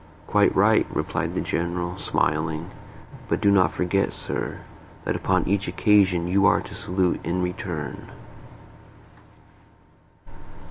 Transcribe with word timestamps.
"Quite 0.25 0.55
right," 0.55 0.87
replied 0.91 1.35
the 1.35 1.41
General, 1.41 1.95
smiling. 1.95 2.71
"But 3.29 3.39
do 3.39 3.51
not 3.51 3.71
forget, 3.71 4.13
sir, 4.13 4.61
that 5.05 5.15
upon 5.15 5.47
each 5.47 5.67
occasion 5.67 6.27
you 6.27 6.47
are 6.47 6.59
to 6.61 6.73
salute 6.73 7.23
in 7.23 7.43
return." 7.43 8.09